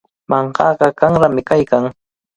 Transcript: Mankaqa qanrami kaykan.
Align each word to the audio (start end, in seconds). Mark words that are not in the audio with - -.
Mankaqa 0.29 0.87
qanrami 0.99 1.41
kaykan. 1.49 1.83